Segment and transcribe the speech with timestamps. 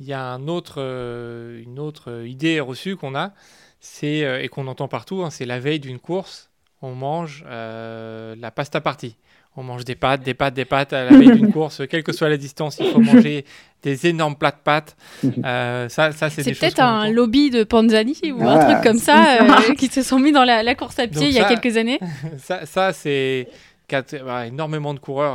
[0.00, 0.80] il y a un autre,
[1.64, 3.32] une autre idée reçue qu'on a,
[3.80, 6.50] c'est et qu'on entend partout, hein, c'est la veille d'une course,
[6.82, 9.16] on mange la pasta partie.
[9.56, 12.12] On mange des pâtes, des pâtes, des pâtes à la veille d'une course, quelle que
[12.12, 13.44] soit la distance, il faut manger
[13.84, 14.96] des énormes plats de pâtes.
[15.44, 19.74] Euh, ça, ça c'est peut-être un lobby de Panzani ou un truc comme ça euh,
[19.78, 21.98] qui se sont mis dans la, course à pied il y a quelques années.
[22.38, 23.48] ça, ça c'est
[23.90, 25.34] énormément de coureurs,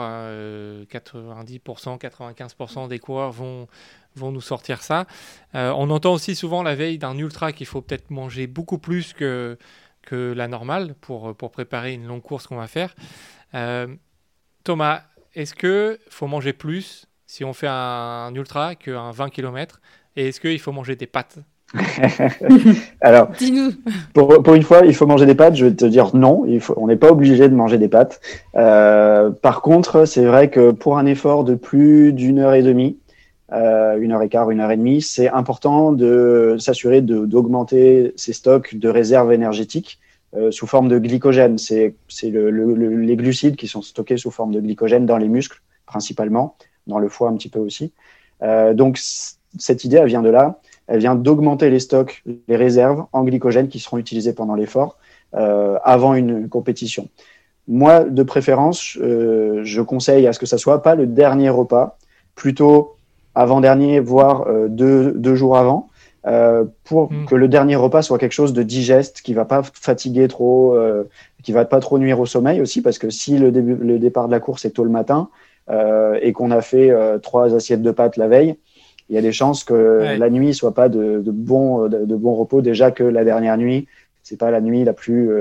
[0.90, 3.68] 90%, hein, 95% des coureurs vont,
[4.16, 5.06] vont nous sortir ça.
[5.56, 9.14] Euh, on entend aussi souvent la veille d'un ultra qu'il faut peut-être manger beaucoup plus
[9.14, 9.58] que,
[10.02, 12.96] que la normale pour, pour préparer une longue course qu'on va faire.
[14.64, 15.04] Thomas,
[15.36, 19.80] est-ce qu'il faut manger plus si on fait un, ultra qu'un 20 km
[20.16, 21.40] Et est-ce qu'il faut manger des pâtes?
[23.02, 23.72] Alors, dis-nous.
[24.14, 25.56] Pour, une fois, il faut manger des pâtes.
[25.56, 26.46] Je vais te dire non.
[26.48, 28.20] Il faut, on n'est pas obligé de manger des pâtes.
[28.56, 32.98] Euh, par contre, c'est vrai que pour un effort de plus d'une heure et demie,
[33.52, 38.34] euh, une heure et quart, une heure et demie, c'est important de s'assurer d'augmenter ses
[38.34, 40.00] stocks de réserves énergétiques
[40.36, 41.58] euh, sous forme de glycogène.
[41.58, 45.62] C'est le, le, les glucides qui sont stockés sous forme de glycogène dans les muscles,
[45.86, 46.56] principalement,
[46.88, 47.94] dans le foie un petit peu aussi.
[48.74, 48.98] Donc,
[49.58, 50.60] cette idée, elle vient de là.
[50.90, 54.98] Elle vient d'augmenter les stocks, les réserves en glycogène qui seront utilisées pendant l'effort
[55.36, 57.08] euh, avant une compétition.
[57.68, 61.98] Moi, de préférence, euh, je conseille à ce que ça soit pas le dernier repas,
[62.36, 62.96] plutôt
[63.36, 65.90] avant-dernier, voire euh, deux, deux jours avant,
[66.28, 67.26] euh, pour mm.
[67.28, 71.04] que le dernier repas soit quelque chose de digeste, qui va pas fatiguer trop, euh,
[71.44, 74.28] qui va pas trop nuire au sommeil aussi, parce que si le, début, le départ
[74.28, 75.30] de la course est tôt le matin
[75.70, 78.58] euh, et qu'on a fait trois assiettes de pâtes la veille,
[79.10, 82.16] il y a des chances que la nuit soit pas de, de bon de, de,
[82.16, 82.62] bon repos.
[82.62, 83.88] Déjà que la dernière nuit,
[84.24, 85.32] c'est pas la nuit la plus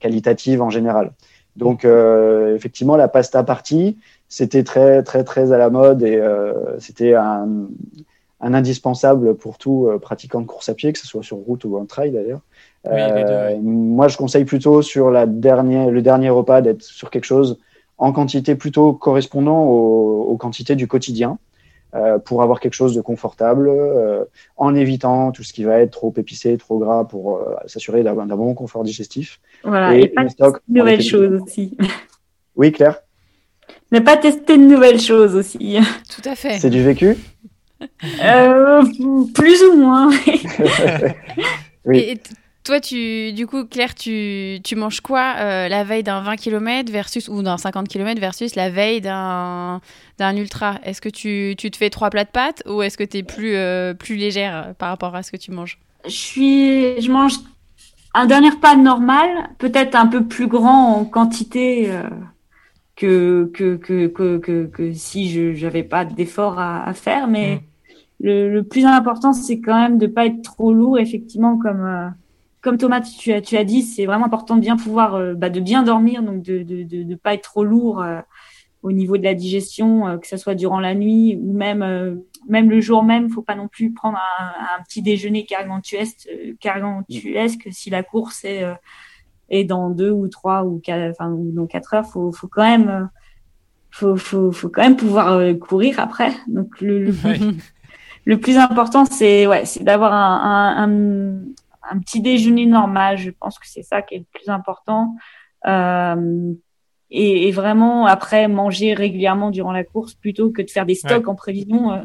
[0.00, 1.12] qualitative en général.
[1.56, 3.96] Donc effectivement, la pasta partie,
[4.28, 6.22] c'était très très très à la mode et
[6.78, 7.68] c'était un
[8.40, 11.64] un indispensable pour tout euh, pratiquant de course à pied, que ce soit sur route
[11.64, 12.40] ou en trail d'ailleurs.
[12.86, 17.58] Euh, moi, je conseille plutôt sur la dernière, le dernier repas d'être sur quelque chose
[17.98, 21.38] en quantité plutôt correspondant aux, quantités du quotidien.
[21.96, 24.24] Euh, pour avoir quelque chose de confortable, euh,
[24.56, 28.14] en évitant tout ce qui va être trop épicé, trop gras, pour euh, s'assurer d'un
[28.14, 29.40] bon confort digestif.
[29.64, 31.76] Voilà, et, pas tester de nouvelles choses aussi.
[32.54, 33.00] Oui, Claire
[33.90, 35.78] Ne pas tester de nouvelles choses aussi.
[36.14, 36.58] Tout à fait.
[36.58, 37.16] C'est du vécu?
[38.22, 38.82] Euh,
[39.34, 40.10] plus ou moins.
[41.86, 41.98] oui.
[41.98, 42.20] Et
[42.64, 46.92] toi, tu, du coup, Claire, tu, tu manges quoi euh, la veille d'un 20 km
[46.92, 49.80] versus, ou d'un 50 km versus la veille d'un,
[50.18, 50.78] d'un ultra?
[50.84, 53.22] Est-ce que tu, tu, te fais trois plats de pâtes ou est-ce que tu es
[53.22, 55.78] plus, euh, plus légère par rapport à ce que tu manges?
[56.04, 57.34] Je, suis, je mange
[58.14, 59.28] un dernier repas normal,
[59.58, 61.90] peut-être un peu plus grand en quantité
[62.96, 67.56] que, que, que, que, que, si je n'avais pas d'effort à, à, faire, mais.
[67.56, 67.60] Mm
[68.20, 72.08] le, le, plus important, c'est quand même de pas être trop lourd, effectivement, comme euh,
[72.60, 75.50] comme Thomas, tu as, tu as dit, c'est vraiment important de bien pouvoir, euh, bah,
[75.50, 78.20] de bien dormir, donc de de, de, de pas être trop lourd euh,
[78.82, 82.80] au niveau de la digestion, que ce soit durant la nuit ou même même le
[82.80, 83.28] jour même.
[83.28, 86.28] Faut pas non plus prendre un, un petit déjeuner gargantuesque,
[86.62, 88.64] gargantuesque si la course est
[89.50, 92.06] est dans deux ou trois ou quatre, enfin ou dans quatre heures.
[92.06, 93.10] Faut faut quand même
[93.90, 96.32] faut, faut, faut quand même pouvoir courir après.
[96.48, 97.12] Donc le, le
[98.24, 101.42] le plus important, c'est ouais, c'est d'avoir un, un,
[101.90, 103.18] un, petit déjeuner normal.
[103.18, 105.14] Je pense que c'est ça qui est le plus important.
[105.66, 106.52] Euh,
[107.10, 111.26] et, et, vraiment après manger régulièrement durant la course plutôt que de faire des stocks
[111.26, 112.02] en prévision, euh, euh,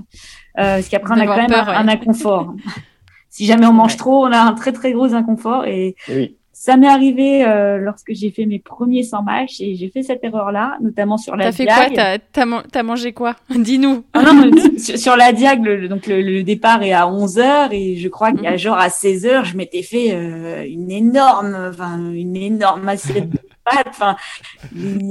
[0.56, 2.56] parce qu'après on a quand même un, inconfort.
[3.30, 6.38] si jamais on mange trop, on a un très très gros inconfort et, oui.
[6.58, 10.24] Ça m'est arrivé euh, lorsque j'ai fait mes premiers 100 matchs et j'ai fait cette
[10.24, 11.68] erreur-là, notamment sur la diag.
[11.68, 12.18] T'as fait quoi?
[12.32, 13.36] T'as as, mangé quoi?
[13.50, 14.06] Dis-nous.
[14.14, 18.08] Ah non, sur, la diag, le, donc le, départ est à 11 h et je
[18.08, 18.58] crois a mhm.
[18.58, 23.40] genre à 16 h je m'étais fait euh, une énorme, enfin une énorme assiette de
[23.66, 23.88] pâtes.
[23.90, 24.16] Enfin,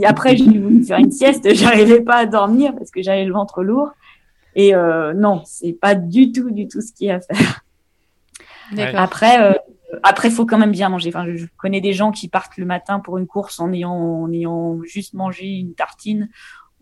[0.06, 3.62] après j'ai voulu faire une sieste, j'arrivais pas à dormir parce que j'avais le ventre
[3.62, 3.90] lourd.
[4.56, 7.64] Et euh, non, c'est pas du tout, du tout ce qu'il y a à faire.
[8.96, 9.52] Après, euh,
[10.02, 11.10] après, faut quand même bien manger.
[11.10, 14.32] Enfin, je connais des gens qui partent le matin pour une course en ayant, en
[14.32, 16.28] ayant juste mangé une tartine.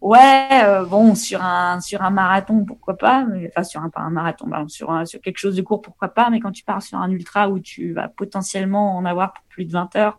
[0.03, 4.11] Ouais, euh, bon, sur un sur un marathon, pourquoi pas Enfin, sur un pas un
[4.11, 7.09] marathon, sur sur quelque chose de court, pourquoi pas Mais quand tu pars sur un
[7.11, 10.19] ultra où tu vas potentiellement en avoir pour plus de 20 heures,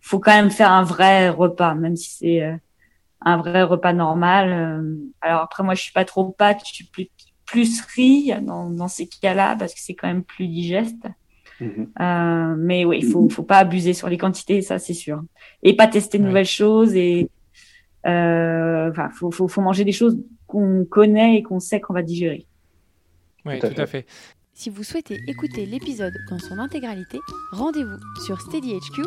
[0.00, 2.56] faut quand même faire un vrai repas, même si c'est euh,
[3.22, 4.52] un vrai repas normal.
[4.52, 4.96] Euh.
[5.20, 7.08] alors après, moi, je suis pas trop pâte, je suis plus
[7.44, 11.08] plus riz dans dans ces cas-là parce que c'est quand même plus digeste.
[11.60, 11.88] Mhm.
[12.00, 15.22] Euh, mais oui, il faut, faut pas abuser sur les quantités, ça c'est sûr.
[15.62, 16.94] Et pas tester de nouvelles choses.
[16.94, 17.28] Et
[18.06, 22.46] euh, enfin, faut, manger des choses qu'on connaît et qu'on sait qu'on va digérer.
[23.44, 24.06] Oui, tout, à, fait.
[24.54, 27.18] Si vous souhaitez écouter l'épisode dans son intégralité,
[27.52, 29.02] rendez-vous sur SteadyHQ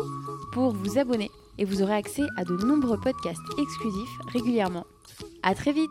[0.53, 4.85] pour vous abonner et vous aurez accès à de nombreux podcasts exclusifs régulièrement.
[5.43, 5.89] À très vite